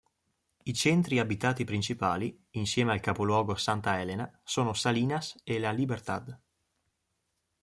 I 0.63 0.73
centri 0.73 1.19
abitati 1.19 1.63
principali, 1.63 2.43
insieme 2.53 2.91
al 2.91 3.01
capoluogo 3.01 3.53
Santa 3.53 4.01
Elena 4.01 4.27
sono 4.43 4.73
Salinas 4.73 5.39
e 5.43 5.59
La 5.59 5.69
Libertad. 5.71 6.35